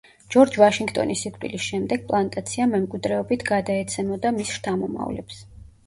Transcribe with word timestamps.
ჯორჯ 0.35 0.53
ვაშინგტონის 0.61 1.21
სიკვდილის 1.25 1.67
შემდეგ, 1.67 2.03
პლანტაცია 2.09 2.69
მემკვიდრეობით 2.73 3.47
გადაეცემოდა 3.53 4.37
მის 4.43 4.59
შთამომავლებს. 4.59 5.49